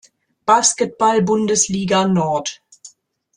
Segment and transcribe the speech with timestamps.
[0.47, 2.59] Basketball-Bundesliga Nord.